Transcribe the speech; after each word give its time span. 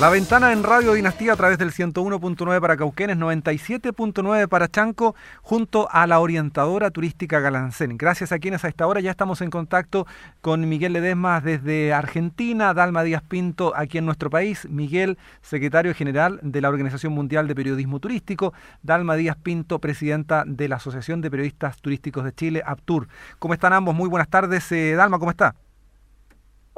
La 0.00 0.08
ventana 0.08 0.54
en 0.54 0.62
Radio 0.62 0.94
Dinastía 0.94 1.34
a 1.34 1.36
través 1.36 1.58
del 1.58 1.72
101.9 1.72 2.58
para 2.58 2.78
Cauquenes, 2.78 3.18
97.9 3.18 4.48
para 4.48 4.66
Chanco, 4.66 5.14
junto 5.42 5.90
a 5.90 6.06
la 6.06 6.20
orientadora 6.20 6.90
turística 6.90 7.38
Galancén. 7.38 7.98
Gracias 7.98 8.32
a 8.32 8.38
quienes 8.38 8.64
a 8.64 8.68
esta 8.68 8.86
hora 8.86 9.02
ya 9.02 9.10
estamos 9.10 9.42
en 9.42 9.50
contacto 9.50 10.06
con 10.40 10.66
Miguel 10.70 10.94
Ledesma 10.94 11.42
desde 11.42 11.92
Argentina, 11.92 12.72
Dalma 12.72 13.02
Díaz 13.02 13.22
Pinto 13.28 13.76
aquí 13.76 13.98
en 13.98 14.06
nuestro 14.06 14.30
país, 14.30 14.66
Miguel, 14.70 15.18
secretario 15.42 15.94
general 15.94 16.40
de 16.42 16.62
la 16.62 16.70
Organización 16.70 17.12
Mundial 17.12 17.46
de 17.46 17.54
Periodismo 17.54 18.00
Turístico, 18.00 18.54
Dalma 18.82 19.16
Díaz 19.16 19.36
Pinto, 19.36 19.80
presidenta 19.80 20.44
de 20.46 20.66
la 20.66 20.76
Asociación 20.76 21.20
de 21.20 21.30
Periodistas 21.30 21.76
Turísticos 21.76 22.24
de 22.24 22.32
Chile, 22.32 22.62
APTUR. 22.64 23.06
¿Cómo 23.38 23.52
están 23.52 23.74
ambos? 23.74 23.94
Muy 23.94 24.08
buenas 24.08 24.30
tardes. 24.30 24.72
Eh, 24.72 24.94
Dalma, 24.94 25.18
¿cómo 25.18 25.30
está? 25.30 25.54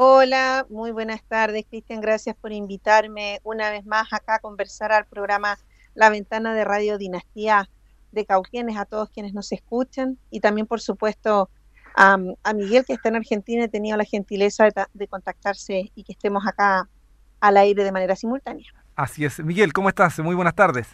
Hola, 0.05 0.67
muy 0.69 0.91
buenas 0.91 1.23
tardes, 1.23 1.65
Cristian. 1.71 2.01
Gracias 2.01 2.35
por 2.35 2.51
invitarme 2.51 3.39
una 3.45 3.71
vez 3.71 3.87
más 3.87 4.13
acá 4.13 4.35
a 4.35 4.39
conversar 4.41 4.91
al 4.91 5.07
programa 5.07 5.61
La 5.95 6.11
Ventana 6.11 6.55
de 6.55 6.65
Radio 6.65 6.99
Dinastía 6.99 7.71
de 8.11 8.27
Cauquienes, 8.27 8.77
a 8.77 8.85
todos 8.85 9.11
quienes 9.11 9.33
nos 9.33 9.53
escuchan 9.53 10.19
y 10.29 10.41
también, 10.41 10.67
por 10.67 10.81
supuesto, 10.81 11.51
a, 11.95 12.17
Miguel, 12.53 12.85
que 12.85 12.95
está 12.95 13.11
en 13.11 13.17
Argentina 13.17 13.63
y 13.63 13.65
ha 13.67 13.69
tenido 13.69 13.97
la 13.97 14.05
gentileza 14.05 14.67
de, 14.93 15.07
contactarse 15.07 15.93
y 15.95 16.03
que 16.03 16.15
estemos 16.15 16.45
acá 16.49 16.89
al 17.39 17.57
aire 17.57 17.85
de 17.85 17.93
manera 17.93 18.17
simultánea. 18.17 18.73
Así 18.97 19.25
es. 19.25 19.39
Miguel, 19.39 19.73
¿cómo 19.73 19.89
estás? 19.89 20.19
Muy 20.19 20.35
buenas 20.35 20.57
tardes. 20.57 20.89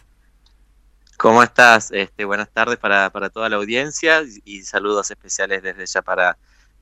¿Cómo 1.17 1.41
estás? 1.41 1.89
Este, 1.89 2.25
buenas 2.25 2.51
tardes 2.51 2.77
para, 2.77 3.09
para 3.09 3.31
toda 3.31 3.49
la 3.49 3.55
audiencia 3.55 4.21
y 4.45 4.61
saludos 4.61 5.09
especiales 5.09 5.63
desde 5.63 5.87
ya 5.87 6.03
para 6.03 6.37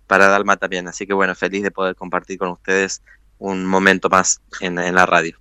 para 0.08 0.28
Dalma 0.28 0.58
también. 0.58 0.88
Así 0.88 1.06
que 1.06 1.14
bueno, 1.14 1.36
feliz 1.36 1.64
de 1.64 1.72
poder 1.72 1.96
compartir 1.96 2.40
con 2.40 2.50
ustedes 2.50 3.04
un 3.38 3.66
momento 3.66 4.10
más 4.10 4.42
en, 4.62 4.76
la 4.76 5.06
radio. 5.06 5.38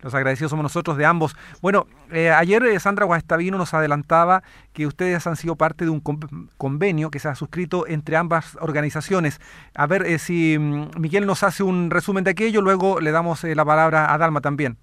Los 0.00 0.14
agradecidos 0.14 0.50
somos 0.50 0.62
nosotros 0.62 0.96
de 0.96 1.04
ambos. 1.04 1.36
Bueno, 1.60 1.86
eh, 2.10 2.30
ayer 2.30 2.62
eh, 2.64 2.80
Sandra 2.80 3.04
Guastavino 3.04 3.58
nos 3.58 3.74
adelantaba 3.74 4.42
que 4.72 4.86
ustedes 4.86 5.26
han 5.26 5.36
sido 5.36 5.56
parte 5.56 5.84
de 5.84 5.90
un 5.90 6.00
convenio 6.56 7.10
que 7.10 7.18
se 7.18 7.28
ha 7.28 7.34
suscrito 7.34 7.86
entre 7.86 8.16
ambas 8.16 8.56
organizaciones. 8.60 9.40
A 9.74 9.86
ver 9.86 10.06
eh, 10.06 10.18
si 10.18 10.58
mm, 10.58 10.98
Miguel 10.98 11.26
nos 11.26 11.42
hace 11.42 11.62
un 11.62 11.90
resumen 11.90 12.24
de 12.24 12.30
aquello, 12.30 12.62
luego 12.62 13.00
le 13.00 13.10
damos 13.10 13.44
la 13.44 13.64
palabra 13.64 14.12
a 14.12 14.18
Dalma 14.18 14.40
también. 14.40 14.78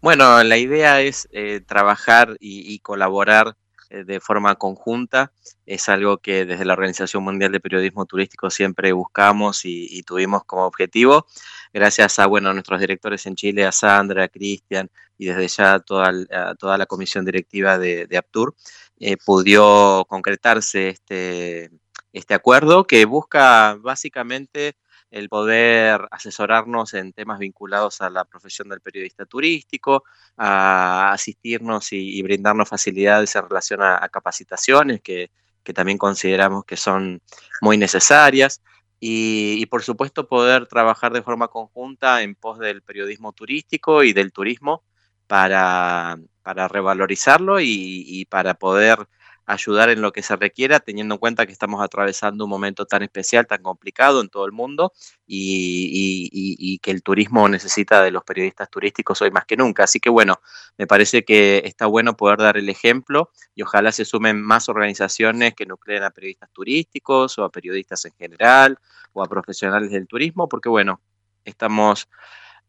Bueno, 0.00 0.42
la 0.42 0.56
idea 0.56 1.00
es 1.00 1.28
trabajar 1.66 2.36
y 2.40 2.78
colaborar 2.78 3.56
de 3.90 4.20
forma 4.20 4.54
conjunta. 4.56 5.32
Es 5.66 5.88
algo 5.88 6.18
que 6.18 6.44
desde 6.44 6.64
la 6.64 6.74
Organización 6.74 7.24
Mundial 7.24 7.52
de 7.52 7.60
Periodismo 7.60 8.06
Turístico 8.06 8.50
siempre 8.50 8.92
buscamos 8.92 9.64
y, 9.64 10.02
tuvimos 10.02 10.44
como 10.44 10.64
objetivo. 10.64 11.26
Gracias 11.72 12.18
a, 12.18 12.26
bueno, 12.26 12.52
nuestros 12.52 12.80
directores 12.80 13.26
en 13.26 13.34
Chile, 13.36 13.66
a 13.66 13.72
Sandra, 13.72 14.24
a 14.24 14.28
Cristian 14.28 14.90
y 15.16 15.26
desde 15.26 15.48
ya 15.48 15.80
toda, 15.80 16.12
toda 16.56 16.78
la 16.78 16.86
comisión 16.86 17.24
directiva 17.24 17.78
de, 17.78 18.16
Aptur, 18.16 18.54
eh, 19.00 19.16
pudo 19.16 20.04
concretarse 20.06 20.88
este, 20.88 21.70
este 22.12 22.34
acuerdo 22.34 22.84
que 22.84 23.04
busca 23.04 23.76
básicamente 23.80 24.76
el 25.10 25.28
poder 25.28 26.06
asesorarnos 26.10 26.94
en 26.94 27.12
temas 27.12 27.38
vinculados 27.38 28.00
a 28.00 28.10
la 28.10 28.24
profesión 28.24 28.68
del 28.68 28.80
periodista 28.80 29.24
turístico, 29.26 30.04
a 30.36 31.12
asistirnos 31.12 31.92
y, 31.92 32.20
brindarnos 32.22 32.68
facilidades 32.68 33.34
en 33.36 33.48
relación 33.48 33.82
a, 33.82 34.08
capacitaciones 34.08 35.00
que, 35.00 35.30
también 35.74 35.98
consideramos 35.98 36.64
que 36.64 36.78
son 36.78 37.20
muy 37.60 37.76
necesarias. 37.76 38.62
Y, 39.00 39.64
por 39.66 39.82
supuesto 39.82 40.26
poder 40.26 40.66
trabajar 40.66 41.12
de 41.12 41.22
forma 41.22 41.48
conjunta 41.48 42.22
en 42.22 42.34
pos 42.34 42.58
del 42.58 42.82
periodismo 42.82 43.32
turístico 43.32 44.02
y 44.02 44.12
del 44.12 44.32
turismo 44.32 44.82
para, 45.26 46.18
revalorizarlo 46.44 47.60
y 47.60 48.26
para 48.30 48.54
poder 48.54 49.06
ayudar 49.48 49.88
en 49.88 50.02
lo 50.02 50.12
que 50.12 50.22
se 50.22 50.36
requiera, 50.36 50.78
teniendo 50.78 51.14
en 51.14 51.18
cuenta 51.18 51.46
que 51.46 51.52
estamos 51.52 51.82
atravesando 51.82 52.44
un 52.44 52.50
momento 52.50 52.84
tan 52.84 53.02
especial, 53.02 53.46
tan 53.46 53.62
complicado 53.62 54.20
en 54.20 54.28
todo 54.28 54.44
el 54.44 54.52
mundo 54.52 54.92
y, 55.26 56.78
que 56.82 56.90
el 56.90 57.02
turismo 57.02 57.48
necesita 57.48 58.02
de 58.02 58.10
los 58.10 58.24
periodistas 58.24 58.68
turísticos 58.70 59.22
hoy 59.22 59.30
más 59.30 59.46
que 59.46 59.56
nunca. 59.56 59.84
Así 59.84 60.00
que 60.00 60.10
bueno, 60.10 60.40
me 60.76 60.86
parece 60.86 61.24
que 61.24 61.62
está 61.64 61.86
bueno 61.86 62.14
poder 62.14 62.38
dar 62.38 62.58
el 62.58 62.68
ejemplo 62.68 63.30
y 63.54 63.62
ojalá 63.62 63.90
se 63.90 64.04
sumen 64.04 64.40
más 64.40 64.68
organizaciones 64.68 65.54
que 65.54 65.64
nucleen 65.64 66.02
a 66.02 66.10
periodistas 66.10 66.50
turísticos 66.52 67.38
o 67.38 67.44
a 67.44 67.50
periodistas 67.50 68.04
en 68.04 68.12
general 68.12 68.78
o 69.14 69.22
a 69.22 69.26
profesionales 69.26 69.90
del 69.90 70.06
turismo, 70.06 70.46
porque 70.46 70.68
bueno, 70.68 71.00
estamos 71.46 72.08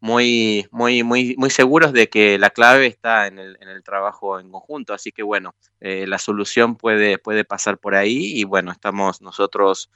muy, 0.00 0.66
muy, 0.70 1.02
muy, 1.02 1.34
muy 1.36 1.50
seguros 1.50 1.92
de 1.92 2.08
que 2.08 2.38
la 2.38 2.50
clave 2.50 2.86
está 2.86 3.26
en 3.26 3.38
el, 3.38 3.58
en 3.60 3.68
el 3.68 3.82
trabajo 3.82 4.40
en 4.40 4.50
conjunto. 4.50 4.94
Así 4.94 5.12
que 5.12 5.22
bueno, 5.22 5.54
eh, 5.80 6.06
la 6.06 6.18
solución 6.18 6.76
puede, 6.76 7.18
puede 7.18 7.44
pasar 7.44 7.78
por 7.78 7.94
ahí 7.94 8.38
y 8.38 8.44
bueno, 8.44 8.72
estamos 8.72 9.20
nosotros 9.20 9.90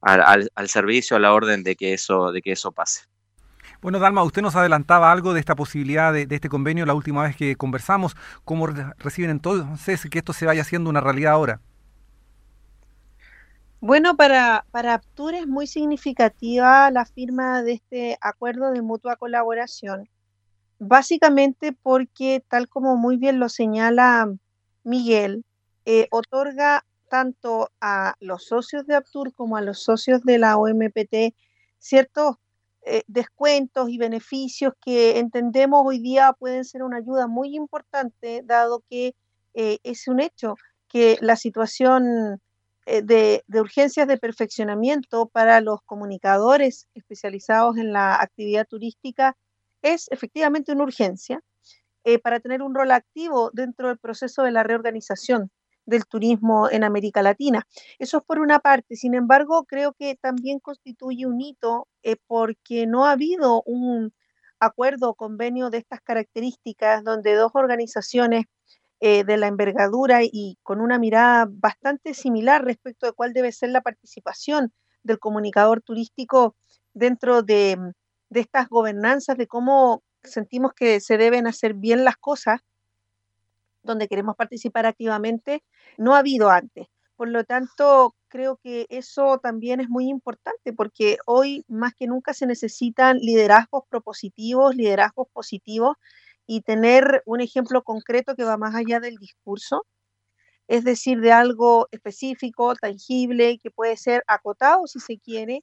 al, 0.00 0.48
al, 0.54 0.68
servicio, 0.68 1.16
a 1.16 1.20
la 1.20 1.32
orden 1.32 1.64
de 1.64 1.74
que 1.74 1.92
eso, 1.92 2.30
de 2.30 2.40
que 2.40 2.52
eso 2.52 2.70
pase. 2.72 3.02
Bueno, 3.80 3.98
Dalma, 3.98 4.22
usted 4.22 4.42
nos 4.42 4.56
adelantaba 4.56 5.12
algo 5.12 5.34
de 5.34 5.40
esta 5.40 5.54
posibilidad 5.54 6.12
de, 6.12 6.26
de, 6.26 6.34
este 6.36 6.48
convenio 6.48 6.86
la 6.86 6.94
última 6.94 7.22
vez 7.22 7.36
que 7.36 7.56
conversamos. 7.56 8.16
¿Cómo 8.44 8.66
reciben 8.66 9.30
entonces 9.30 10.08
que 10.10 10.18
esto 10.18 10.32
se 10.32 10.46
vaya 10.46 10.62
haciendo 10.62 10.90
una 10.90 11.00
realidad 11.00 11.32
ahora? 11.32 11.60
Bueno, 13.80 14.16
para, 14.16 14.66
para 14.72 14.94
Aptur 14.94 15.34
es 15.34 15.46
muy 15.46 15.68
significativa 15.68 16.90
la 16.90 17.04
firma 17.04 17.62
de 17.62 17.74
este 17.74 18.18
acuerdo 18.20 18.72
de 18.72 18.82
mutua 18.82 19.14
colaboración, 19.14 20.08
básicamente 20.80 21.72
porque, 21.72 22.44
tal 22.48 22.68
como 22.68 22.96
muy 22.96 23.18
bien 23.18 23.38
lo 23.38 23.48
señala 23.48 24.34
Miguel, 24.82 25.44
eh, 25.84 26.08
otorga 26.10 26.84
tanto 27.08 27.70
a 27.80 28.14
los 28.18 28.46
socios 28.46 28.84
de 28.86 28.96
Aptur 28.96 29.32
como 29.32 29.56
a 29.56 29.62
los 29.62 29.80
socios 29.80 30.24
de 30.24 30.38
la 30.38 30.56
OMPT 30.56 31.34
ciertos 31.78 32.36
eh, 32.84 33.02
descuentos 33.06 33.90
y 33.90 33.98
beneficios 33.98 34.74
que 34.84 35.18
entendemos 35.20 35.82
hoy 35.86 36.00
día 36.00 36.32
pueden 36.32 36.64
ser 36.64 36.82
una 36.82 36.96
ayuda 36.96 37.28
muy 37.28 37.54
importante, 37.54 38.42
dado 38.44 38.82
que 38.90 39.14
eh, 39.54 39.78
es 39.84 40.08
un 40.08 40.18
hecho 40.18 40.56
que 40.88 41.16
la 41.20 41.36
situación 41.36 42.40
eh, 42.90 43.02
de, 43.02 43.44
urgencias 43.60 44.08
de 44.08 44.16
perfeccionamiento 44.16 45.28
para 45.28 45.60
los 45.60 45.82
comunicadores 45.82 46.88
especializados 46.94 47.76
en 47.76 47.92
la 47.92 48.14
actividad 48.14 48.66
turística 48.66 49.36
es 49.82 50.06
efectivamente 50.10 50.72
una 50.72 50.84
urgencia 50.84 51.42
eh, 52.04 52.18
para 52.18 52.40
tener 52.40 52.62
un 52.62 52.74
rol 52.74 52.90
activo 52.92 53.50
dentro 53.52 53.88
del 53.88 53.98
proceso 53.98 54.42
de 54.42 54.52
la 54.52 54.62
reorganización 54.62 55.50
del 55.84 56.06
turismo 56.06 56.70
en 56.70 56.82
América 56.82 57.20
Latina. 57.20 57.66
Eso 57.98 58.18
es 58.18 58.24
por 58.24 58.38
una 58.38 58.58
parte. 58.58 58.96
Sin 58.96 59.14
embargo, 59.14 59.64
creo 59.64 59.92
que 59.92 60.16
también 60.16 60.58
constituye 60.58 61.26
un 61.26 61.42
hito 61.42 61.88
eh, 62.02 62.16
porque 62.26 62.86
no 62.86 63.04
ha 63.04 63.12
habido 63.12 63.62
un 63.66 64.14
acuerdo 64.60 65.10
o 65.10 65.14
convenio 65.14 65.68
de 65.68 65.78
estas 65.78 66.00
características 66.00 67.04
donde 67.04 67.34
dos 67.34 67.50
organizaciones 67.52 68.46
eh, 69.00 69.24
de 69.24 69.36
la 69.36 69.46
envergadura 69.46 70.20
y 70.22 70.58
con 70.62 70.80
una 70.80 70.98
mirada 70.98 71.46
bastante 71.48 72.14
similar 72.14 72.64
respecto 72.64 73.06
de 73.06 73.12
cuál 73.12 73.32
debe 73.32 73.52
ser 73.52 73.70
la 73.70 73.80
participación 73.80 74.72
del 75.02 75.18
comunicador 75.18 75.82
turístico 75.82 76.56
dentro 76.94 77.42
de, 77.42 77.76
mm, 77.76 77.92
de 78.30 78.40
estas 78.40 78.68
gobernanzas, 78.68 79.36
de 79.36 79.46
cómo 79.46 80.02
sentimos 80.22 80.72
que 80.74 81.00
se 81.00 81.16
deben 81.16 81.46
hacer 81.46 81.74
bien 81.74 82.04
las 82.04 82.16
cosas, 82.16 82.60
donde 83.82 84.08
queremos 84.08 84.36
participar 84.36 84.86
activamente, 84.86 85.62
no 85.96 86.14
ha 86.14 86.18
habido 86.18 86.50
antes. 86.50 86.88
Por 87.16 87.28
lo 87.28 87.44
tanto, 87.44 88.14
creo 88.28 88.58
que 88.62 88.86
eso 88.90 89.38
también 89.38 89.80
es 89.80 89.88
muy 89.88 90.08
importante 90.08 90.72
porque 90.72 91.18
hoy 91.26 91.64
más 91.66 91.94
que 91.94 92.06
nunca 92.06 92.32
se 92.34 92.46
necesitan 92.46 93.18
liderazgos 93.18 93.84
propositivos, 93.88 94.76
liderazgos 94.76 95.26
positivos 95.32 95.96
y 96.48 96.62
tener 96.62 97.22
un 97.26 97.42
ejemplo 97.42 97.82
concreto 97.82 98.34
que 98.34 98.42
va 98.42 98.56
más 98.56 98.74
allá 98.74 99.00
del 99.00 99.16
discurso, 99.16 99.84
es 100.66 100.82
decir, 100.82 101.20
de 101.20 101.30
algo 101.30 101.88
específico, 101.92 102.74
tangible, 102.74 103.58
que 103.62 103.70
puede 103.70 103.98
ser 103.98 104.24
acotado 104.26 104.86
si 104.86 104.98
se 104.98 105.18
quiere, 105.18 105.62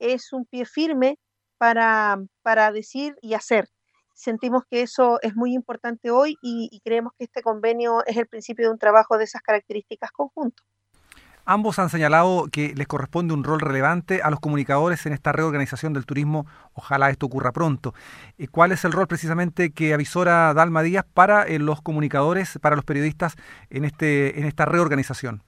es 0.00 0.32
un 0.32 0.44
pie 0.44 0.66
firme 0.66 1.18
para, 1.58 2.18
para 2.42 2.72
decir 2.72 3.14
y 3.22 3.34
hacer. 3.34 3.68
Sentimos 4.14 4.64
que 4.68 4.82
eso 4.82 5.20
es 5.22 5.36
muy 5.36 5.54
importante 5.54 6.10
hoy 6.10 6.36
y, 6.42 6.68
y 6.72 6.80
creemos 6.80 7.12
que 7.16 7.24
este 7.26 7.42
convenio 7.42 8.04
es 8.04 8.16
el 8.16 8.26
principio 8.26 8.66
de 8.66 8.72
un 8.72 8.78
trabajo 8.78 9.18
de 9.18 9.24
esas 9.24 9.42
características 9.42 10.10
conjuntos. 10.10 10.66
Ambos 11.48 11.78
han 11.78 11.90
señalado 11.90 12.48
que 12.50 12.74
les 12.74 12.88
corresponde 12.88 13.32
un 13.32 13.44
rol 13.44 13.60
relevante 13.60 14.20
a 14.20 14.30
los 14.30 14.40
comunicadores 14.40 15.06
en 15.06 15.12
esta 15.12 15.30
reorganización 15.30 15.92
del 15.92 16.04
turismo. 16.04 16.44
Ojalá 16.74 17.08
esto 17.08 17.26
ocurra 17.26 17.52
pronto. 17.52 17.94
Eh, 18.36 18.48
¿Cuál 18.48 18.72
es 18.72 18.84
el 18.84 18.90
rol 18.90 19.06
precisamente 19.06 19.70
que 19.70 19.94
avisora 19.94 20.52
Dalma 20.54 20.82
Díaz 20.82 21.06
para 21.14 21.44
eh, 21.44 21.60
los 21.60 21.82
comunicadores, 21.82 22.58
para 22.60 22.74
los 22.74 22.84
periodistas 22.84 23.36
en, 23.70 23.84
este, 23.84 24.40
en 24.40 24.46
esta 24.46 24.64
reorganización? 24.64 25.44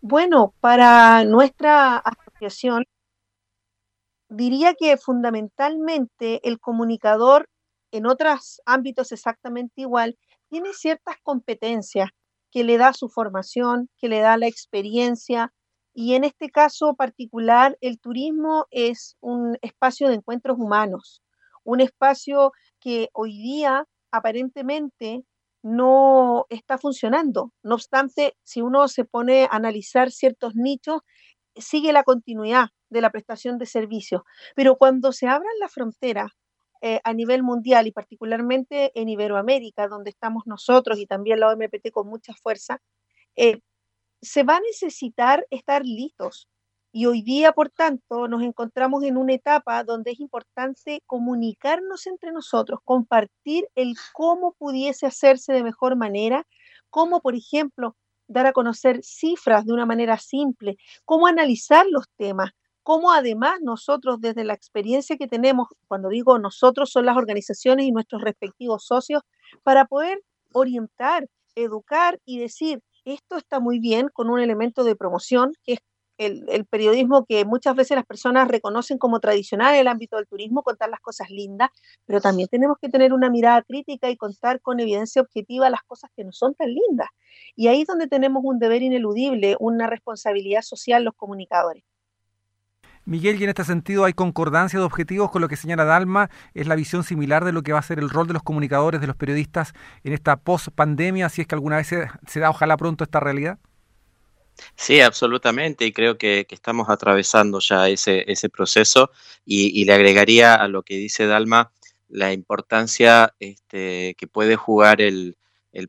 Bueno, 0.00 0.52
para 0.60 1.22
nuestra 1.22 1.98
asociación 1.98 2.86
diría 4.28 4.74
que 4.74 4.96
fundamentalmente 4.96 6.40
el 6.48 6.58
comunicador 6.58 7.48
en 7.92 8.06
otros 8.06 8.60
ámbitos 8.66 9.12
exactamente 9.12 9.82
igual 9.82 10.18
tiene 10.48 10.72
ciertas 10.72 11.16
competencias 11.22 12.10
que 12.50 12.64
le 12.64 12.78
da 12.78 12.92
su 12.92 13.08
formación, 13.08 13.88
que 13.98 14.08
le 14.08 14.20
da 14.20 14.36
la 14.36 14.46
experiencia, 14.46 15.52
y 15.94 16.14
en 16.14 16.24
este 16.24 16.50
caso 16.50 16.94
particular, 16.94 17.78
el 17.80 17.98
turismo 17.98 18.66
es 18.70 19.16
un 19.20 19.56
espacio 19.62 20.08
de 20.08 20.16
encuentros 20.16 20.58
humanos, 20.58 21.22
un 21.64 21.80
espacio 21.80 22.52
que 22.80 23.08
hoy 23.14 23.38
día 23.38 23.86
aparentemente 24.12 25.24
no 25.62 26.44
está 26.50 26.78
funcionando. 26.78 27.52
No 27.62 27.74
obstante, 27.74 28.36
si 28.44 28.60
uno 28.60 28.88
se 28.88 29.04
pone 29.04 29.44
a 29.44 29.56
analizar 29.56 30.10
ciertos 30.10 30.54
nichos, 30.54 31.00
sigue 31.56 31.92
la 31.92 32.04
continuidad 32.04 32.68
de 32.90 33.00
la 33.00 33.10
prestación 33.10 33.58
de 33.58 33.66
servicios. 33.66 34.22
Pero 34.54 34.76
cuando 34.76 35.12
se 35.12 35.26
abran 35.26 35.58
las 35.60 35.72
fronteras 35.72 36.30
eh, 36.82 37.00
a 37.04 37.12
nivel 37.12 37.42
mundial 37.42 37.86
y 37.86 37.92
particularmente 37.92 38.92
en 38.94 39.08
Iberoamérica, 39.08 39.88
donde 39.88 40.10
estamos 40.10 40.46
nosotros 40.46 40.98
y 40.98 41.06
también 41.06 41.40
la 41.40 41.48
OMPT 41.50 41.90
con 41.92 42.08
mucha 42.08 42.34
fuerza, 42.34 42.80
eh, 43.36 43.60
se 44.22 44.42
va 44.44 44.56
a 44.56 44.60
necesitar 44.60 45.46
estar 45.50 45.84
listos. 45.84 46.48
Y 46.92 47.06
hoy 47.06 47.22
día, 47.22 47.52
por 47.52 47.68
tanto, 47.70 48.26
nos 48.26 48.42
encontramos 48.42 49.04
en 49.04 49.18
una 49.18 49.34
etapa 49.34 49.84
donde 49.84 50.12
es 50.12 50.20
importante 50.20 51.02
comunicarnos 51.06 52.06
entre 52.06 52.32
nosotros, 52.32 52.80
compartir 52.84 53.68
el 53.74 53.94
cómo 54.14 54.54
pudiese 54.54 55.06
hacerse 55.06 55.52
de 55.52 55.62
mejor 55.62 55.96
manera, 55.96 56.46
cómo, 56.88 57.20
por 57.20 57.34
ejemplo, 57.34 57.96
dar 58.28 58.46
a 58.46 58.52
conocer 58.52 59.00
cifras 59.02 59.66
de 59.66 59.72
una 59.74 59.86
manera 59.86 60.18
simple, 60.18 60.78
cómo 61.04 61.26
analizar 61.26 61.84
los 61.90 62.06
temas, 62.16 62.52
cómo 62.86 63.10
además 63.12 63.58
nosotros 63.62 64.20
desde 64.20 64.44
la 64.44 64.54
experiencia 64.54 65.16
que 65.16 65.26
tenemos, 65.26 65.66
cuando 65.88 66.08
digo 66.08 66.38
nosotros 66.38 66.88
son 66.92 67.04
las 67.04 67.16
organizaciones 67.16 67.84
y 67.84 67.90
nuestros 67.90 68.22
respectivos 68.22 68.86
socios, 68.86 69.22
para 69.64 69.86
poder 69.86 70.22
orientar, 70.52 71.26
educar 71.56 72.20
y 72.24 72.38
decir, 72.38 72.80
esto 73.04 73.38
está 73.38 73.58
muy 73.58 73.80
bien 73.80 74.08
con 74.12 74.30
un 74.30 74.38
elemento 74.38 74.84
de 74.84 74.94
promoción, 74.94 75.52
que 75.64 75.72
es 75.72 75.78
el, 76.16 76.64
periodismo 76.66 77.26
que 77.26 77.44
muchas 77.44 77.74
veces 77.74 77.96
las 77.96 78.06
personas 78.06 78.46
reconocen 78.46 78.98
como 78.98 79.18
tradicional 79.18 79.74
en 79.74 79.80
el 79.80 79.88
ámbito 79.88 80.14
del 80.14 80.28
turismo, 80.28 80.62
contar 80.62 80.88
las 80.88 81.00
cosas 81.00 81.28
lindas, 81.28 81.70
pero 82.04 82.20
también 82.20 82.46
tenemos 82.46 82.76
que 82.80 82.88
tener 82.88 83.12
una 83.12 83.30
mirada 83.30 83.62
crítica 83.62 84.10
y 84.10 84.16
contar 84.16 84.60
con 84.60 84.78
evidencia 84.78 85.22
objetiva 85.22 85.70
las 85.70 85.82
cosas 85.88 86.12
que 86.16 86.22
no 86.22 86.30
son 86.30 86.54
tan 86.54 86.68
lindas. 86.68 87.08
Y 87.56 87.66
ahí 87.66 87.80
es 87.80 87.88
donde 87.88 88.06
tenemos 88.06 88.44
un 88.44 88.60
deber 88.60 88.82
ineludible, 88.82 89.56
una 89.58 89.88
responsabilidad 89.88 90.62
social 90.62 91.02
los 91.02 91.14
comunicadores. 91.16 91.82
Miguel, 93.06 93.40
y 93.40 93.44
en 93.44 93.50
este 93.50 93.64
sentido 93.64 94.04
hay 94.04 94.14
concordancia 94.14 94.80
de 94.80 94.84
objetivos 94.84 95.30
con 95.30 95.40
lo 95.40 95.48
que 95.48 95.54
señala 95.54 95.84
Dalma, 95.84 96.28
es 96.54 96.66
la 96.66 96.74
visión 96.74 97.04
similar 97.04 97.44
de 97.44 97.52
lo 97.52 97.62
que 97.62 97.72
va 97.72 97.78
a 97.78 97.82
ser 97.82 98.00
el 98.00 98.10
rol 98.10 98.26
de 98.26 98.32
los 98.32 98.42
comunicadores, 98.42 99.00
de 99.00 99.06
los 99.06 99.14
periodistas 99.14 99.74
en 100.02 100.12
esta 100.12 100.36
post-pandemia, 100.36 101.28
si 101.28 101.42
es 101.42 101.46
que 101.46 101.54
alguna 101.54 101.76
vez 101.76 101.86
se, 101.86 102.40
da 102.40 102.50
ojalá 102.50 102.76
pronto 102.76 103.04
esta 103.04 103.20
realidad. 103.20 103.60
Sí, 104.74 105.00
absolutamente, 105.00 105.84
y 105.84 105.92
creo 105.92 106.18
que, 106.18 106.48
estamos 106.50 106.88
atravesando 106.90 107.60
ya 107.60 107.88
ese, 107.88 108.48
proceso 108.52 109.12
y, 109.44 109.84
le 109.84 109.92
agregaría 109.92 110.56
a 110.56 110.66
lo 110.66 110.82
que 110.82 110.96
dice 110.96 111.26
Dalma 111.26 111.70
la 112.08 112.32
importancia 112.32 113.34
este, 113.38 114.16
que 114.18 114.26
puede 114.26 114.56
jugar 114.56 115.00
el, 115.00 115.36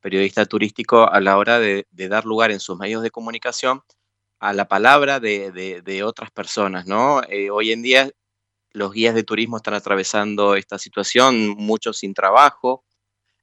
periodista 0.01 0.45
turístico 0.45 1.09
a 1.09 1.19
la 1.19 1.37
hora 1.37 1.59
de, 1.59 1.87
dar 1.93 2.25
lugar 2.25 2.51
en 2.51 2.59
sus 2.59 2.77
medios 2.77 3.01
de 3.01 3.09
comunicación 3.09 3.81
a 4.39 4.53
la 4.53 4.67
palabra 4.67 5.19
de, 5.19 6.03
otras 6.03 6.31
personas, 6.31 6.85
¿no? 6.85 7.21
Eh, 7.23 7.49
hoy 7.49 7.71
en 7.71 7.81
día 7.81 8.11
los 8.71 8.93
guías 8.93 9.15
de 9.15 9.23
turismo 9.23 9.57
están 9.57 9.73
atravesando 9.73 10.55
esta 10.55 10.77
situación, 10.77 11.49
muchos 11.49 11.99
sin 11.99 12.13
trabajo. 12.13 12.83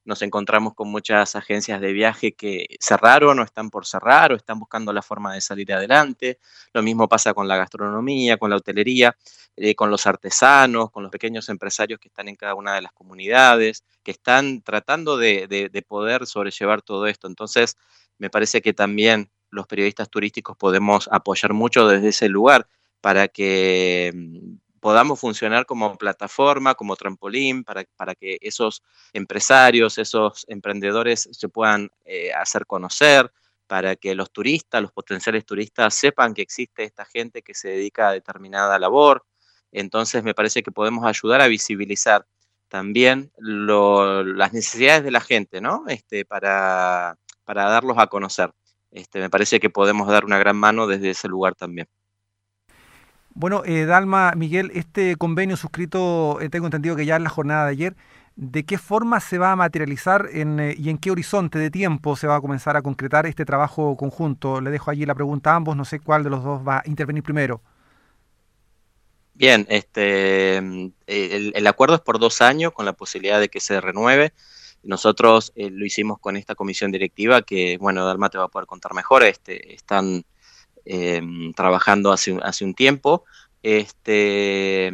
Nos 0.05 0.23
encontramos 0.23 0.75
con 0.75 0.91
muchas 0.91 1.35
agencias 1.35 1.81
de 1.81 1.93
viaje 1.93 2.35
que 2.35 2.67
cerraron 2.79 3.38
o 3.41 3.43
están 3.43 3.70
por 3.70 3.87
cerrar 3.87 4.32
o 4.32 4.37
están 4.37 4.58
buscando 4.61 4.93
la 4.93 5.02
forma 5.02 5.35
de 5.35 5.41
salir 5.41 5.73
adelante. 5.73 6.38
Lo 6.75 6.82
mismo 6.82 7.08
pasa 7.08 7.35
con 7.35 7.49
la 7.49 7.56
gastronomía, 7.56 8.37
con 8.37 8.50
la 8.50 8.56
hotelería, 8.56 9.17
eh, 9.56 9.75
con 9.75 9.91
los 9.91 10.06
artesanos, 10.06 10.91
con 10.91 11.02
los 11.02 11.11
pequeños 11.11 11.49
empresarios 11.49 11.99
que 12.00 12.08
están 12.08 12.29
en 12.29 12.37
cada 12.37 12.55
una 12.55 12.75
de 12.75 12.82
las 12.82 12.93
comunidades, 12.93 13.82
que 14.02 14.11
están 14.11 14.62
tratando 14.62 15.17
de, 15.17 15.49
de 15.49 15.82
poder 15.82 16.26
sobrellevar 16.26 16.82
todo 16.82 17.06
esto. 17.06 17.26
Entonces, 17.26 17.76
me 18.19 18.31
parece 18.31 18.61
que 18.61 18.75
también 18.75 19.31
los 19.55 19.67
periodistas 19.67 20.11
turísticos 20.11 20.56
podemos 20.56 21.09
apoyar 21.11 21.53
mucho 21.53 21.87
desde 21.89 22.09
ese 22.09 22.29
lugar 22.29 22.67
para 23.01 23.29
que 23.29 24.12
mm, 24.15 24.56
podamos 24.81 25.19
funcionar 25.19 25.65
como 25.65 25.97
plataforma, 25.97 26.75
como 26.75 26.97
trampolín, 26.97 27.65
para, 27.65 27.85
para 27.97 28.15
que 28.15 28.39
esos 28.43 28.83
empresarios, 29.12 29.99
esos 29.99 30.45
emprendedores 30.49 31.29
se 31.33 31.49
puedan 31.49 31.91
eh, 32.05 32.33
hacer 32.35 32.67
conocer, 32.67 33.33
para 33.67 33.97
que 33.97 34.15
los 34.15 34.31
turistas, 34.31 34.83
los 34.83 34.93
potenciales 34.93 35.47
turistas 35.47 35.95
sepan 35.95 36.35
que 36.35 36.43
existe 36.43 36.85
esta 36.85 37.05
gente 37.05 37.43
que 37.43 37.55
se 37.55 37.69
dedica 37.69 38.09
a 38.09 38.12
determinada 38.12 38.79
labor. 38.79 39.25
Entonces 39.73 40.23
me 40.23 40.35
parece 40.35 40.62
que 40.62 40.71
podemos 40.71 41.05
ayudar 41.06 41.41
a 41.41 41.49
visibilizar 41.49 42.27
también 42.69 43.33
las 43.39 44.53
necesidades 44.53 45.05
de 45.05 45.11
la 45.11 45.21
gente, 45.21 45.61
¿no? 45.61 45.85
Este, 45.89 46.25
para, 46.25 47.17
para 47.45 47.65
darlos 47.71 47.99
a 47.99 48.09
conocer. 48.09 48.53
Este, 48.94 49.19
me 49.19 49.29
parece 49.29 49.58
que 49.58 49.70
podemos 49.70 50.06
dar 50.06 50.25
una 50.25 50.38
gran 50.38 50.56
mano 50.56 50.87
desde 50.87 51.11
ese 51.11 51.26
lugar 51.26 51.56
también. 51.56 51.88
Bueno, 53.35 53.62
eh, 53.67 53.87
Dalma, 53.87 54.32
Miguel, 54.37 54.70
este 54.73 55.17
convenio 55.17 55.56
suscrito, 55.56 56.41
eh, 56.41 56.49
tengo 56.49 56.67
entendido 56.67 56.94
que 56.94 57.05
ya 57.05 57.17
en 57.17 57.25
la 57.25 57.31
jornada 57.31 57.64
de 57.64 57.73
ayer, 57.73 57.96
¿de 58.37 58.64
qué 58.64 58.79
forma 58.79 59.19
se 59.19 59.38
va 59.38 59.50
a 59.50 59.56
materializar 59.56 60.29
eh, 60.32 60.76
y 60.79 60.91
en 60.91 60.99
qué 60.99 61.11
horizonte 61.11 61.58
de 61.58 61.73
tiempo 61.73 62.14
se 62.14 62.29
va 62.29 62.37
a 62.37 62.41
comenzar 62.41 62.76
a 62.76 62.82
concretar 62.82 63.26
este 63.26 63.44
trabajo 63.44 63.96
conjunto? 63.96 64.61
Le 64.61 64.70
dejo 64.70 64.93
allí 64.93 65.05
la 65.05 65.17
pregunta 65.17 65.50
a 65.50 65.56
ambos, 65.56 65.76
no 65.76 65.85
sé 65.85 65.99
cuál 65.99 66.23
de 66.23 66.31
los 66.31 66.44
dos 66.44 66.62
va 66.67 66.79
a 66.79 66.82
intervenir 66.87 67.25
primero. 67.25 67.61
Bien, 69.35 69.67
este, 69.69 70.58
el 71.08 71.67
acuerdo 71.67 71.96
es 71.96 72.00
por 72.00 72.20
dos 72.20 72.41
años 72.41 72.73
con 72.73 72.87
la 72.87 72.93
posibilidad 72.93 73.41
de 73.41 73.49
que 73.49 73.58
se 73.58 73.81
renueve. 73.81 74.32
Nosotros 74.85 75.53
eh, 75.57 75.71
lo 75.71 75.85
hicimos 75.85 76.19
con 76.19 76.37
esta 76.37 76.55
comisión 76.55 76.93
directiva 76.93 77.43
que, 77.43 77.79
bueno, 77.79 78.05
Dalma 78.05 78.31
te 78.31 78.39
va 78.39 78.45
a 78.45 78.49
poder 78.49 78.67
contar 78.67 78.95
mejor, 78.95 79.23
este, 79.23 79.75
están 79.75 80.25
em, 80.85 81.53
trabajando 81.55 82.13
hace, 82.13 82.33
un 82.65 82.75
tiempo. 82.75 83.25
Este, 83.63 84.93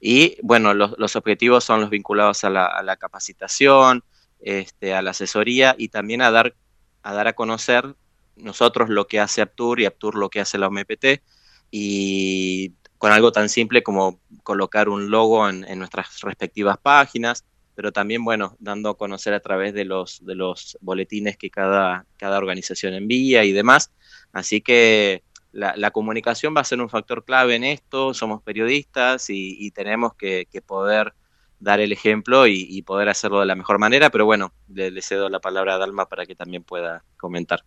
y 0.00 0.36
bueno, 0.42 0.74
los, 0.74 1.16
objetivos 1.16 1.64
son 1.64 1.80
los 1.80 1.90
vinculados 1.90 2.44
a 2.44 2.50
la, 2.50 2.96
capacitación, 2.96 4.04
este, 4.40 4.94
a 4.94 5.02
la 5.02 5.10
asesoría 5.10 5.74
y 5.76 5.88
también 5.88 6.22
a 6.22 6.30
dar, 6.30 6.54
a 7.02 7.12
dar 7.12 7.28
a 7.28 7.32
conocer 7.34 7.96
nosotros 8.36 8.88
lo 8.88 9.06
que 9.06 9.20
hace 9.20 9.42
Aptur 9.42 9.80
y 9.80 9.84
Aptur 9.84 10.16
lo 10.16 10.30
que 10.30 10.40
hace 10.40 10.58
la 10.58 10.68
OMPT 10.68 11.22
y 11.70 12.72
con 12.98 13.12
algo 13.12 13.30
tan 13.32 13.48
simple 13.48 13.82
como 13.82 14.20
colocar 14.42 14.88
un 14.88 15.10
logo 15.10 15.48
en 15.48 15.78
nuestras 15.78 16.20
respectivas 16.20 16.78
páginas, 16.78 17.44
pero 17.74 17.92
también, 17.92 18.24
bueno, 18.24 18.56
dando 18.58 18.90
a 18.90 18.98
conocer 18.98 19.34
a 19.34 19.40
través 19.40 19.74
de 19.74 19.84
los, 19.84 20.24
de 20.24 20.34
los 20.34 20.78
boletines 20.80 21.36
que 21.36 21.50
cada, 21.50 22.06
cada 22.16 22.38
organización 22.38 22.94
envía 22.94 23.44
y 23.44 23.52
demás. 23.52 23.92
Así 24.32 24.60
que 24.60 25.22
la, 25.52 25.90
comunicación 25.90 26.54
va 26.56 26.62
a 26.62 26.64
ser 26.64 26.80
un 26.80 26.88
factor 26.88 27.24
clave 27.24 27.54
en 27.54 27.64
esto, 27.64 28.14
somos 28.14 28.42
periodistas 28.42 29.26
y, 29.28 29.70
tenemos 29.72 30.14
que, 30.14 30.46
poder 30.66 31.14
dar 31.60 31.80
el 31.80 31.92
ejemplo 31.92 32.46
y, 32.46 32.82
poder 32.82 33.08
hacerlo 33.08 33.40
de 33.40 33.46
la 33.46 33.54
mejor 33.54 33.78
manera, 33.78 34.10
pero 34.10 34.24
bueno, 34.24 34.52
le 34.68 35.02
cedo 35.02 35.28
la 35.28 35.40
palabra 35.40 35.74
a 35.74 35.78
Dalma 35.78 36.06
para 36.06 36.26
que 36.26 36.34
también 36.34 36.64
pueda 36.64 37.04
comentar. 37.16 37.64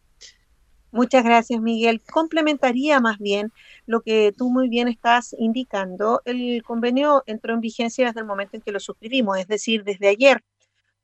Muchas 0.96 1.26
gracias, 1.26 1.60
Miguel. 1.60 2.02
Complementaría 2.10 3.02
más 3.02 3.18
bien 3.18 3.52
lo 3.86 4.00
que 4.02 4.32
tú 4.32 4.50
muy 4.50 4.70
bien 4.70 4.88
estás 4.88 5.36
indicando. 5.38 6.22
El 6.24 6.64
convenio 6.64 7.22
entró 7.26 7.54
en 7.54 7.60
vigencia 7.60 8.06
desde 8.06 8.22
el 8.22 8.26
momento 8.26 8.56
en 8.56 8.62
que 8.62 8.72
lo 8.72 8.80
suscribimos, 8.80 9.38
es 9.38 9.46
decir, 9.46 9.84
desde 9.84 10.08
ayer. 10.08 10.42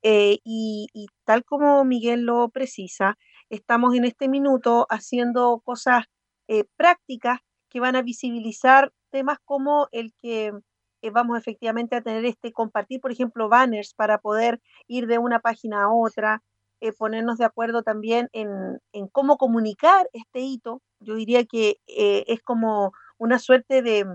Eh, 0.01 0.39
y, 0.45 0.87
tal 1.25 1.43
como 1.43 1.83
Miguel 1.83 2.21
lo 2.21 2.47
precisa, 2.47 3.17
estamos 3.49 3.93
en 3.93 4.05
este 4.05 4.29
minuto 4.29 4.87
haciendo 4.89 5.61
cosas 5.65 6.05
eh, 6.47 6.63
prácticas 6.77 7.41
que 7.67 7.81
van 7.81 7.97
a 7.97 8.01
visibilizar 8.01 8.93
temas 9.09 9.39
como 9.43 9.89
el 9.91 10.13
que 10.21 10.53
eh, 11.01 11.09
vamos 11.09 11.37
efectivamente 11.37 11.97
a 11.97 12.01
tener 12.01 12.23
este 12.23 12.53
compartir, 12.53 13.01
por 13.01 13.11
ejemplo, 13.11 13.49
banners 13.49 13.93
para 13.93 14.19
poder 14.19 14.61
ir 14.87 15.07
de 15.07 15.17
una 15.17 15.39
página 15.39 15.83
a 15.83 15.93
otra, 15.93 16.41
eh, 16.81 16.91
ponernos 16.93 17.37
de 17.37 17.45
acuerdo 17.45 17.83
también 17.83 18.29
en, 18.33 18.79
cómo 19.11 19.37
comunicar 19.37 20.09
este 20.13 20.39
hito. 20.39 20.81
Yo 20.99 21.15
diría 21.15 21.45
que 21.45 21.77
eh, 21.87 22.25
es 22.27 22.41
como 22.41 22.91
una 23.19 23.37
suerte 23.37 23.81
de, 23.83 24.05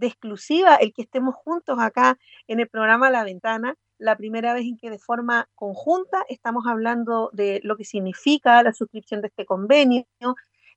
exclusiva 0.00 0.74
el 0.74 0.92
que 0.92 1.02
estemos 1.02 1.34
juntos 1.36 1.78
acá 1.78 2.18
en 2.48 2.60
el 2.60 2.68
programa 2.68 3.10
La 3.10 3.24
Ventana, 3.24 3.76
la 3.98 4.16
primera 4.16 4.52
vez 4.52 4.64
en 4.64 4.76
que 4.76 4.90
de 4.90 4.98
forma 4.98 5.48
conjunta 5.54 6.24
estamos 6.28 6.66
hablando 6.66 7.30
de 7.32 7.60
lo 7.62 7.76
que 7.76 7.84
significa 7.84 8.62
la 8.62 8.74
suscripción 8.74 9.22
de 9.22 9.28
este 9.28 9.46
convenio. 9.46 10.04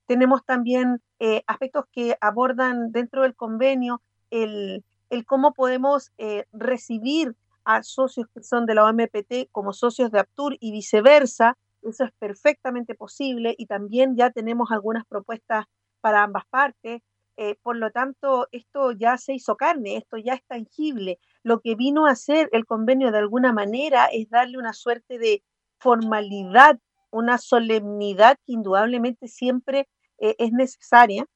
Tenemos 0.05 0.45
también 0.45 1.01
eh, 1.19 1.41
aspectos 1.47 1.85
que 1.91 2.15
abordan 2.21 2.91
dentro 2.91 3.23
del 3.23 3.35
convenio 3.35 4.01
el, 4.29 4.83
el 5.09 5.25
cómo 5.25 5.53
podemos 5.53 6.11
eh, 6.17 6.45
recibir 6.53 7.35
a 7.69 7.83
socios 7.83 8.25
que 8.33 8.41
son 8.41 8.65
de 8.65 8.73
la 8.73 8.83
OMPT 8.85 9.51
como 9.51 9.73
socios 9.73 10.11
de 10.11 10.19
Aptur 10.19 10.57
y 10.59 10.71
viceversa. 10.71 11.55
Eso 11.83 12.03
es 12.03 12.11
perfectamente 12.17 12.95
posible 12.95 13.53
y 13.59 13.67
también 13.67 14.15
ya 14.17 14.31
tenemos 14.31 14.71
algunas 14.71 15.05
propuestas 15.05 15.65
para 16.01 16.23
ambas 16.23 16.45
partes. 16.49 17.03
Eh, 17.37 17.55
por 17.61 17.75
lo 17.75 17.91
tanto, 17.91 18.47
esto 18.51 18.91
ya 18.93 19.17
se 19.17 19.35
hizo 19.35 19.55
carne, 19.55 19.97
esto 19.97 20.17
ya 20.17 20.33
es 20.33 20.43
tangible. 20.45 21.19
Lo 21.43 21.59
que 21.61 21.75
vino 21.75 22.07
a 22.07 22.11
hacer 22.11 22.49
el 22.53 22.65
convenio 22.65 23.11
de 23.11 23.19
alguna 23.19 23.53
manera 23.53 24.07
es 24.11 24.31
darle 24.31 24.57
una 24.57 24.73
suerte 24.73 25.19
de 25.19 25.43
formalidad, 25.77 26.79
una 27.11 27.37
solemnidad 27.37 28.39
que 28.47 28.53
indudablemente 28.53 29.27
siempre 29.27 29.87
eh, 30.17 30.35
es 30.39 30.51
necesaria, 30.51 31.27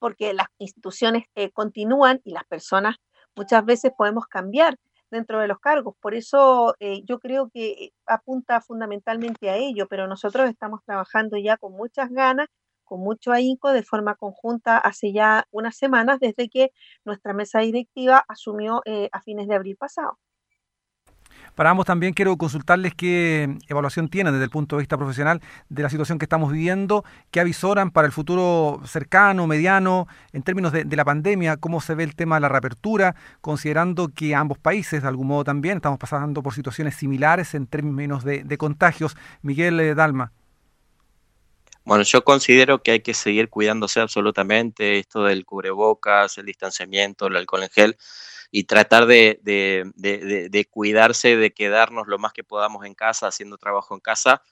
porque 0.00 0.34
las 0.34 0.48
instituciones 0.58 1.26
eh, 1.36 1.52
continúan 1.52 2.20
y 2.24 2.32
las 2.32 2.44
personas 2.44 2.96
muchas 3.36 3.64
veces 3.64 3.92
podemos 3.96 4.26
cambiar 4.26 4.76
dentro 5.10 5.40
de 5.40 5.48
los 5.48 5.58
cargos. 5.60 5.94
Por 6.00 6.14
eso 6.14 6.74
eh, 6.80 7.02
yo 7.04 7.18
creo 7.18 7.50
que 7.52 7.90
apunta 8.06 8.60
fundamentalmente 8.60 9.50
a 9.50 9.56
ello, 9.56 9.86
pero 9.88 10.06
nosotros 10.08 10.48
estamos 10.48 10.82
trabajando 10.84 11.36
ya 11.38 11.56
con 11.56 11.72
muchas 11.72 12.10
ganas, 12.10 12.48
con 12.84 13.00
mucho 13.00 13.32
ahínco, 13.32 13.72
de 13.72 13.82
forma 13.82 14.14
conjunta 14.16 14.78
hace 14.78 15.12
ya 15.12 15.44
unas 15.50 15.76
semanas 15.76 16.20
desde 16.20 16.48
que 16.48 16.70
nuestra 17.04 17.34
mesa 17.34 17.60
directiva 17.60 18.24
asumió 18.28 18.82
a 19.12 19.20
fines 19.22 19.46
de 19.48 19.54
abril 19.56 19.76
pasado. 19.76 20.18
Para 21.58 21.70
ambos 21.70 21.86
también 21.86 22.12
quiero 22.12 22.36
consultarles 22.36 22.94
qué 22.94 23.58
evaluación 23.66 24.06
tienen 24.06 24.32
desde 24.32 24.44
el 24.44 24.50
punto 24.50 24.76
de 24.76 24.82
vista 24.82 24.96
profesional 24.96 25.40
de 25.68 25.82
la 25.82 25.90
situación 25.90 26.20
que 26.20 26.24
estamos 26.24 26.52
viviendo, 26.52 27.04
qué 27.32 27.40
avisoran 27.40 27.90
para 27.90 28.06
el 28.06 28.12
futuro 28.12 28.80
cercano, 28.84 29.44
mediano, 29.48 30.06
en 30.32 30.44
términos 30.44 30.70
de, 30.70 30.84
la 30.84 31.04
pandemia, 31.04 31.56
cómo 31.56 31.80
se 31.80 31.96
ve 31.96 32.04
el 32.04 32.14
tema 32.14 32.36
de 32.36 32.42
la 32.42 32.48
reapertura, 32.48 33.16
considerando 33.40 34.06
que 34.06 34.36
ambos 34.36 34.56
países, 34.56 35.02
de 35.02 35.08
algún 35.08 35.26
modo 35.26 35.42
también, 35.42 35.78
estamos 35.78 35.98
pasando 35.98 36.44
por 36.44 36.54
situaciones 36.54 36.94
similares 36.94 37.52
en 37.56 37.66
términos 37.66 38.22
de, 38.22 38.56
contagios. 38.56 39.16
Miguel 39.42 39.80
eh, 39.80 39.96
Dalma. 39.96 40.30
Bueno, 41.88 42.04
yo 42.04 42.22
considero 42.22 42.82
que 42.82 42.90
hay 42.90 43.00
que 43.00 43.14
seguir 43.14 43.48
cuidándose 43.48 43.98
absolutamente, 44.00 44.98
esto 44.98 45.24
del 45.24 45.46
cubrebocas, 45.46 46.36
el 46.36 46.44
distanciamiento, 46.44 47.28
el 47.28 47.36
alcohol 47.36 47.62
en 47.62 47.70
gel 47.70 47.96
y 48.50 48.64
tratar 48.64 49.06
de, 49.06 49.40
cuidarse, 50.70 51.38
de 51.38 51.50
quedarnos 51.54 52.06
lo 52.06 52.18
más 52.18 52.34
que 52.34 52.44
podamos 52.44 52.84
en 52.84 52.92
casa, 52.94 53.28
haciendo 53.28 53.56
trabajo 53.56 53.94
en 53.94 54.00
casa, 54.00 54.42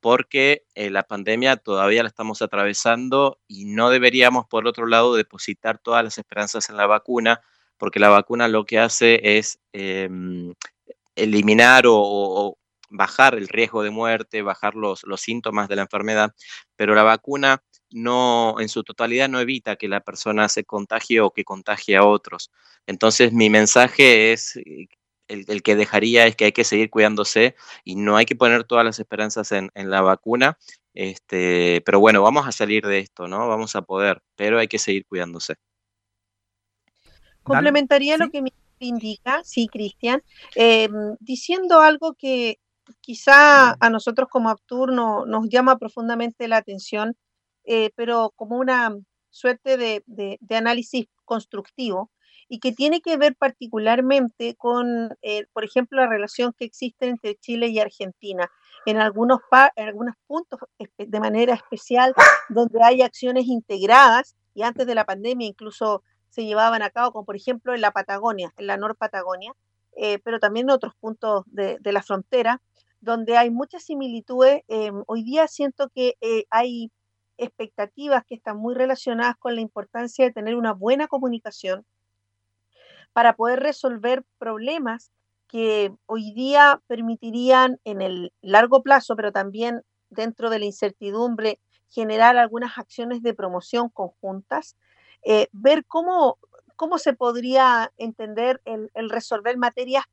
porque 0.00 0.66
eh, 0.74 0.90
la 0.90 1.04
pandemia 1.04 1.56
todavía 1.56 2.02
la 2.02 2.10
estamos 2.10 2.42
atravesando 2.42 3.40
y 3.48 3.64
no 3.64 3.88
deberíamos, 3.88 4.44
por 4.46 4.66
otro 4.66 4.86
lado, 4.86 5.14
depositar 5.14 5.78
todas 5.78 6.04
las 6.04 6.18
esperanzas 6.18 6.68
en 6.68 6.76
la 6.76 6.86
vacuna, 6.86 7.40
porque 7.78 8.00
la 8.00 8.10
vacuna 8.10 8.48
lo 8.48 8.66
que 8.66 8.78
hace 8.78 9.38
es 9.38 9.58
em, 9.72 10.52
eliminar 11.16 11.84
o, 11.86 12.58
bajar 12.92 13.34
el 13.34 13.48
riesgo 13.48 13.82
de 13.82 13.90
muerte, 13.90 14.42
bajar 14.42 14.74
los, 14.74 15.02
los 15.04 15.20
síntomas 15.20 15.68
de 15.68 15.76
la 15.76 15.82
enfermedad, 15.82 16.34
pero 16.76 16.94
la 16.94 17.02
vacuna 17.02 17.62
no, 17.90 18.56
en 18.58 18.68
su 18.68 18.84
totalidad 18.84 19.28
no 19.28 19.40
evita 19.40 19.76
que 19.76 19.88
la 19.88 20.00
persona 20.00 20.48
se 20.48 20.64
contagie 20.64 21.20
o 21.20 21.30
que 21.30 21.44
contagie 21.44 21.96
a 21.96 22.04
otros. 22.04 22.50
Entonces, 22.86 23.32
mi 23.32 23.50
mensaje 23.50 24.32
es, 24.32 24.56
eh, 24.56 24.88
el, 25.28 25.62
que 25.62 25.76
dejaría 25.76 26.26
es 26.26 26.36
que 26.36 26.46
hay 26.46 26.52
que 26.52 26.64
seguir 26.64 26.90
cuidándose 26.90 27.54
y 27.84 27.96
no 27.96 28.16
hay 28.16 28.26
que 28.26 28.36
poner 28.36 28.64
todas 28.64 28.84
las 28.84 28.98
esperanzas 28.98 29.52
en, 29.52 29.70
la 29.74 30.00
vacuna. 30.00 30.58
Este, 30.94 31.82
pero 31.86 32.00
bueno, 32.00 32.22
vamos 32.22 32.46
a 32.46 32.52
salir 32.52 32.86
de 32.86 32.98
esto, 32.98 33.28
¿no? 33.28 33.48
Vamos 33.48 33.76
a 33.76 33.82
poder, 33.82 34.22
pero 34.36 34.58
hay 34.58 34.68
que 34.68 34.78
seguir 34.78 35.06
cuidándose. 35.06 35.54
Complementaría 37.42 38.18
lo 38.18 38.30
que 38.30 38.42
me 38.42 38.52
indica, 38.78 39.42
sí, 39.44 39.68
Cristian, 39.68 40.22
em, 40.54 41.16
diciendo 41.20 41.80
algo 41.80 42.14
que 42.14 42.58
quizá 43.00 43.76
a 43.78 43.90
nosotros 43.90 44.28
como 44.30 44.50
Aptur 44.50 44.92
nos 44.92 45.48
llama 45.48 45.78
profundamente 45.78 46.48
la 46.48 46.58
atención 46.58 47.16
eh, 47.64 47.90
pero 47.94 48.32
como 48.36 48.56
una 48.56 48.96
suerte 49.30 49.76
de, 49.76 50.38
análisis 50.50 51.06
constructivo 51.24 52.10
y 52.48 52.58
que 52.58 52.72
tiene 52.72 53.00
que 53.00 53.16
ver 53.16 53.34
particularmente 53.36 54.56
con, 54.56 55.16
eh, 55.22 55.46
por 55.52 55.64
ejemplo, 55.64 56.00
la 56.00 56.08
relación 56.08 56.52
que 56.58 56.64
existe 56.66 57.08
entre 57.08 57.36
Chile 57.36 57.68
y 57.68 57.78
Argentina. 57.78 58.50
En 58.84 58.98
algunos, 58.98 59.40
en 59.76 59.88
algunos 59.88 60.16
puntos 60.26 60.60
de 60.98 61.20
manera 61.20 61.54
especial 61.54 62.14
donde 62.48 62.80
hay 62.82 63.00
acciones 63.00 63.46
integradas 63.46 64.34
y 64.54 64.62
antes 64.62 64.86
de 64.86 64.94
la 64.94 65.04
pandemia 65.04 65.46
incluso 65.46 66.02
se 66.28 66.44
llevaban 66.44 66.82
a 66.82 66.90
cabo, 66.90 67.12
como 67.12 67.24
por 67.24 67.36
ejemplo 67.36 67.74
en 67.74 67.80
la 67.80 67.92
Patagonia, 67.92 68.52
en 68.56 68.66
la 68.66 68.76
Nor 68.76 68.96
Patagonia, 68.96 69.54
eh, 69.94 70.18
pero 70.24 70.40
también 70.40 70.66
en 70.66 70.70
otros 70.70 70.94
puntos 70.96 71.44
de, 71.46 71.78
la 71.84 72.02
frontera, 72.02 72.60
donde 73.02 73.36
hay 73.36 73.50
muchas 73.50 73.82
similitudes. 73.84 74.62
hoy 75.06 75.22
día 75.22 75.46
siento 75.48 75.90
que 75.94 76.14
hay 76.48 76.90
expectativas 77.36 78.24
que 78.24 78.34
están 78.34 78.56
muy 78.56 78.74
relacionadas 78.74 79.36
con 79.36 79.54
la 79.54 79.60
importancia 79.60 80.24
de 80.24 80.32
tener 80.32 80.54
una 80.54 80.72
buena 80.72 81.08
comunicación 81.08 81.84
para 83.12 83.34
poder 83.34 83.60
resolver 83.60 84.24
problemas 84.38 85.10
que 85.48 85.92
hoy 86.06 86.32
día 86.32 86.80
permitirían 86.86 87.78
en 87.84 88.00
el 88.00 88.32
largo 88.40 88.82
plazo, 88.82 89.16
pero 89.16 89.32
también 89.32 89.82
dentro 90.08 90.48
de 90.48 90.58
la 90.58 90.64
incertidumbre, 90.64 91.58
generar 91.90 92.38
algunas 92.38 92.78
acciones 92.78 93.22
de 93.22 93.34
promoción 93.34 93.90
conjuntas, 93.90 94.76
eh, 95.24 95.48
ver 95.52 95.84
cómo, 95.84 96.38
cómo 96.76 96.96
se 96.96 97.12
podría 97.12 97.92
entender 97.98 98.62
el, 98.64 98.90
el, 98.94 99.10
resolver 99.10 99.58
materias, 99.58 100.04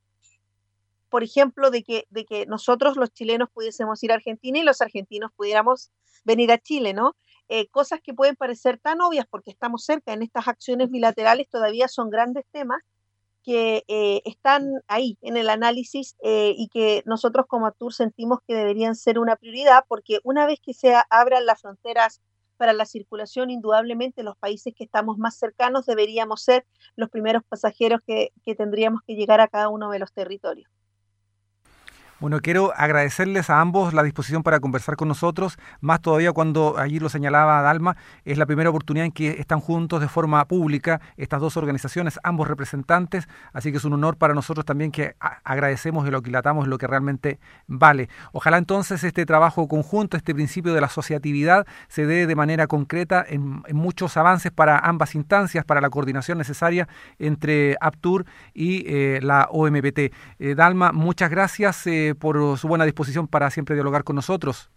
por 1.09 1.23
ejemplo, 1.23 1.71
de 1.71 1.83
que, 1.83 2.05
de 2.09 2.25
que 2.25 2.45
nosotros 2.45 2.97
los 2.97 3.11
chilenos 3.11 3.49
pudiésemos 3.53 4.03
ir 4.03 4.11
a 4.11 4.15
Argentina 4.15 4.59
y 4.59 4.63
los 4.63 4.81
argentinos 4.81 5.31
pudiéramos 5.35 5.91
venir 6.23 6.51
a 6.51 6.57
Chile, 6.57 6.93
¿no? 6.93 7.15
Eh, 7.51 7.67
cosas 7.69 7.99
que 8.03 8.13
pueden 8.13 8.35
parecer 8.35 8.79
tan 8.79 9.01
obvias 9.01 9.25
porque 9.27 9.49
estamos 9.49 9.83
cerca 9.83 10.13
en 10.13 10.21
estas 10.21 10.47
acciones 10.47 10.91
bilaterales 10.91 11.49
todavía 11.49 11.87
son 11.87 12.11
grandes 12.11 12.45
temas 12.51 12.79
que 13.43 13.83
eh, 13.87 14.21
están 14.25 14.69
ahí 14.87 15.17
en 15.21 15.35
el 15.35 15.49
análisis 15.49 16.15
eh, 16.21 16.53
y 16.55 16.67
que 16.67 17.01
nosotros 17.07 17.47
como 17.47 17.65
Actur 17.65 17.91
sentimos 17.91 18.39
que 18.47 18.53
deberían 18.53 18.95
ser 18.95 19.17
una 19.17 19.35
prioridad 19.35 19.83
porque 19.87 20.19
una 20.23 20.45
vez 20.45 20.59
que 20.63 20.75
se 20.75 20.93
abran 21.09 21.47
las 21.47 21.61
fronteras 21.61 22.21
para 22.57 22.73
la 22.73 22.85
circulación, 22.85 23.49
indudablemente 23.49 24.21
los 24.21 24.37
países 24.37 24.75
que 24.75 24.83
estamos 24.83 25.17
más 25.17 25.39
cercanos 25.39 25.87
deberíamos 25.87 26.43
ser 26.43 26.67
los 26.95 27.09
primeros 27.09 27.41
pasajeros 27.49 28.01
que 28.05 28.31
tendríamos 28.55 29.01
que 29.07 29.15
llegar 29.15 29.41
a 29.41 29.47
cada 29.47 29.69
uno 29.69 29.89
de 29.89 29.99
los 29.99 30.13
territorios. 30.13 30.69
Bueno, 32.19 32.41
quiero 32.41 32.73
agradecerles 32.75 33.49
a 33.49 33.61
ambos 33.61 33.93
la 33.93 34.03
disposición 34.03 34.43
para 34.43 34.59
conversar 34.59 34.97
con 34.97 35.07
nosotros, 35.07 35.57
más 35.79 36.01
todavía 36.01 36.33
cuando 36.33 36.77
allí 36.77 36.99
lo 36.99 37.07
señalaba 37.07 37.61
Dalma, 37.61 37.95
es 38.25 38.37
la 38.37 38.45
primera 38.45 38.69
oportunidad 38.69 39.05
en 39.05 39.13
que 39.13 39.39
están 39.39 39.61
juntos 39.61 40.01
de 40.01 40.09
forma 40.09 40.43
pública 40.45 40.99
estas 41.15 41.39
dos 41.39 41.55
organizaciones, 41.55 42.19
ambos 42.23 42.49
representantes, 42.49 43.29
así 43.53 43.71
que 43.71 43.77
es 43.77 43.85
un 43.85 43.93
honor 43.93 44.17
para 44.17 44.33
nosotros 44.33 44.65
también 44.65 44.91
que 44.91 45.15
agradecemos 45.45 46.05
y 46.09 46.11
lo 46.11 46.21
quilatamos 46.21 46.67
lo 46.67 46.77
que 46.77 46.87
realmente 46.87 47.39
vale. 47.67 48.09
Ojalá 48.33 48.57
entonces 48.57 49.01
este 49.05 49.25
trabajo 49.25 49.69
conjunto, 49.69 50.17
este 50.17 50.35
principio 50.35 50.73
de 50.73 50.81
la 50.81 50.87
asociatividad 50.87 51.65
se 51.87 52.05
dé 52.05 52.27
de 52.27 52.35
manera 52.35 52.67
concreta 52.67 53.25
en, 53.25 53.63
muchos 53.71 54.17
avances 54.17 54.51
para 54.51 54.77
ambas 54.77 55.15
instancias, 55.15 55.63
para 55.63 55.79
la 55.79 55.89
coordinación 55.89 56.37
necesaria 56.37 56.89
entre 57.17 57.77
Aptur 57.79 58.25
y 58.53 58.83
eh, 58.87 59.19
la 59.21 59.47
OMPT. 59.49 59.99
Eh, 60.39 60.55
Dalma, 60.57 60.91
muchas 60.91 61.29
gracias. 61.29 61.87
Eh, 61.87 62.08
por 62.15 62.57
su 62.57 62.67
buena 62.67 62.85
disposición 62.85 63.27
para 63.27 63.49
siempre 63.49 63.75
dialogar 63.75 64.03
con 64.03 64.15
nosotros. 64.15 64.69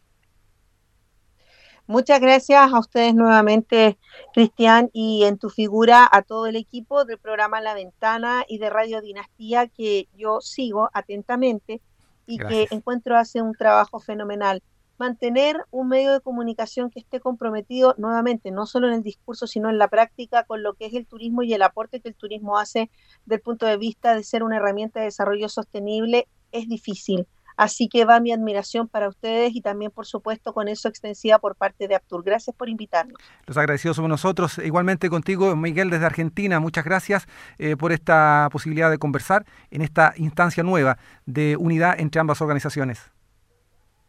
Muchas 1.88 2.20
gracias 2.20 2.72
a 2.72 2.78
ustedes 2.78 3.12
nuevamente, 3.12 3.98
Cristian, 4.32 4.88
y 4.92 5.24
en 5.24 5.36
tu 5.36 5.50
figura 5.50 6.08
a 6.10 6.22
todo 6.22 6.46
el 6.46 6.54
equipo 6.54 7.04
del 7.04 7.18
programa 7.18 7.60
La 7.60 7.74
Ventana 7.74 8.44
y 8.48 8.58
de 8.58 8.70
Radio 8.70 9.00
Dinastía 9.00 9.66
que 9.66 10.08
yo 10.14 10.40
sigo 10.40 10.90
atentamente 10.94 11.82
y 12.24 12.38
que 12.38 12.68
encuentro 12.70 13.16
hace 13.16 13.42
un 13.42 13.52
trabajo 13.54 13.98
fenomenal. 13.98 14.62
Mantener 14.96 15.66
un 15.72 15.88
medio 15.88 16.12
de 16.12 16.20
comunicación 16.20 16.88
que 16.88 17.00
esté 17.00 17.18
comprometido 17.18 17.96
nuevamente, 17.98 18.52
no 18.52 18.66
solo 18.66 18.86
en 18.86 18.94
el 18.94 19.02
discurso, 19.02 19.48
sino 19.48 19.68
en 19.68 19.78
la 19.78 19.88
práctica 19.88 20.44
con 20.44 20.62
lo 20.62 20.74
que 20.74 20.86
es 20.86 20.94
el 20.94 21.06
turismo 21.06 21.42
y 21.42 21.52
el 21.52 21.62
aporte 21.62 22.00
que 22.00 22.10
el 22.10 22.14
turismo 22.14 22.58
hace 22.58 22.90
del 23.26 23.40
punto 23.40 23.66
de 23.66 23.76
vista 23.76 24.14
de 24.14 24.22
ser 24.22 24.44
una 24.44 24.58
herramienta 24.58 25.00
de 25.00 25.06
desarrollo 25.06 25.48
sostenible 25.48 26.28
es 26.52 26.68
difícil. 26.68 27.26
Así 27.56 27.88
que 27.88 28.04
va 28.04 28.18
mi 28.20 28.32
admiración 28.32 28.88
para 28.88 29.08
ustedes 29.08 29.54
y 29.54 29.60
también, 29.60 29.90
por 29.90 30.06
supuesto, 30.06 30.52
con 30.52 30.68
eso 30.68 30.88
extensiva 30.88 31.38
por 31.38 31.54
parte 31.54 31.86
de 31.86 31.94
Aptur. 31.94 32.24
Gracias 32.24 32.56
por 32.56 32.68
invitarnos. 32.68 33.18
Los 33.46 33.56
agradecidos 33.56 33.96
somos 33.96 34.08
nosotros. 34.08 34.58
Igualmente 34.58 35.10
contigo, 35.10 35.54
Miguel, 35.54 35.90
desde 35.90 36.06
Argentina. 36.06 36.60
Muchas 36.60 36.84
gracias 36.84 37.26
eh, 37.58 37.76
por 37.76 37.92
esta 37.92 38.48
posibilidad 38.50 38.90
de 38.90 38.98
conversar 38.98 39.44
en 39.70 39.82
esta 39.82 40.14
instancia 40.16 40.62
nueva 40.62 40.98
de 41.26 41.56
unidad 41.56 42.00
entre 42.00 42.20
ambas 42.20 42.40
organizaciones. 42.40 43.12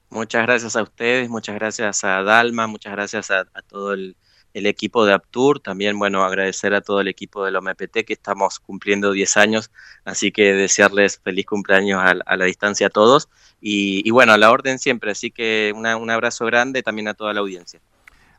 Muchas 0.10 0.44
gracias 0.44 0.76
a 0.76 0.84
ustedes, 0.84 1.28
muchas 1.28 1.56
gracias 1.56 2.04
a 2.04 2.22
Dalma, 2.22 2.68
muchas 2.68 2.94
gracias 2.94 3.32
a, 3.32 3.46
todo 3.68 3.94
el, 3.94 4.16
el 4.54 4.66
equipo 4.66 5.06
de 5.06 5.14
Aptur, 5.14 5.60
también, 5.60 5.98
bueno, 5.98 6.24
agradecer 6.24 6.74
a 6.74 6.82
todo 6.82 7.02
el 7.02 7.08
equipo 7.08 7.44
del 7.44 7.56
OMPT 7.56 8.06
que 8.06 8.14
estamos 8.14 8.60
cumpliendo 8.60 9.12
10 9.12 9.38
años, 9.38 9.72
así 10.06 10.32
que 10.32 10.54
desearles 10.54 11.20
feliz 11.24 11.46
cumpleaños 11.46 12.02
a, 12.04 12.36
la 12.36 12.46
distancia 12.46 12.88
a 12.88 12.90
todos 12.90 13.30
y, 13.60 14.10
bueno, 14.12 14.34
a 14.34 14.38
la 14.38 14.52
orden 14.52 14.80
siempre, 14.80 15.12
así 15.12 15.32
que 15.32 15.74
un 15.76 16.10
abrazo 16.10 16.46
grande 16.46 16.84
también 16.84 17.08
a 17.08 17.14
toda 17.14 17.34
la 17.34 17.40
audiencia. 17.40 17.80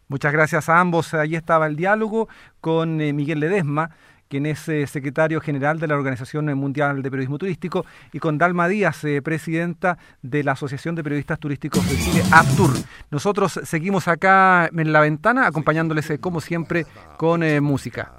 Muchas 0.09 0.33
gracias 0.33 0.69
a 0.69 0.81
ambos. 0.81 1.15
Allí 1.15 1.35
estaba 1.35 1.67
el 1.67 1.77
diálogo 1.77 2.29
con 2.61 3.01
eh, 3.01 3.13
Miguel 3.13 3.41
Ledesma 3.41 3.91
quien 4.29 4.47
es 4.47 4.69
eh, 4.69 4.87
secretario 4.87 5.41
general 5.41 5.79
de 5.79 5.87
la 5.87 5.95
Organización 5.95 6.47
Mundial 6.57 7.03
de 7.03 7.11
Periodismo 7.11 7.39
Turístico, 7.39 7.85
y 8.13 8.19
con 8.19 8.39
Dalma 8.39 8.69
Díaz, 8.69 9.05
eh, 9.05 9.23
presidenta 9.23 9.99
de 10.23 10.45
la 10.45 10.53
Asociación 10.53 10.95
de 10.95 11.03
Periodistas 11.03 11.39
Turísticos 11.39 11.89
de 11.89 11.97
Chile, 11.97 12.23
APTUR. 12.33 12.71
Nosotros 13.11 13.61
seguimos 13.65 14.09
acá 14.09 14.69
en 14.75 14.93
la 14.93 15.01
ventana 15.01 15.47
acompañándoles, 15.47 16.13
como 16.21 16.41
siempre, 16.41 16.87
con 17.17 17.43
música. 17.63 18.11